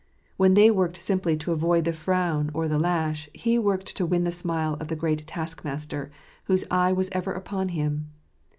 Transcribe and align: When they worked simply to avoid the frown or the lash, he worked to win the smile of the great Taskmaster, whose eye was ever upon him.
When 0.35 0.55
they 0.55 0.71
worked 0.71 0.97
simply 0.97 1.37
to 1.37 1.51
avoid 1.51 1.83
the 1.85 1.93
frown 1.93 2.49
or 2.55 2.67
the 2.67 2.79
lash, 2.79 3.29
he 3.35 3.59
worked 3.59 3.95
to 3.97 4.03
win 4.07 4.23
the 4.23 4.31
smile 4.31 4.75
of 4.79 4.87
the 4.87 4.95
great 4.95 5.27
Taskmaster, 5.27 6.09
whose 6.45 6.65
eye 6.71 6.91
was 6.91 7.07
ever 7.11 7.33
upon 7.33 7.69
him. 7.69 8.09